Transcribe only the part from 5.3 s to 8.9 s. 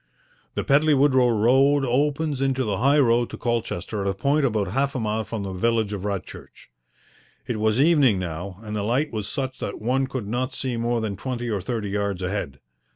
the village of Radchurch. It was evening now and the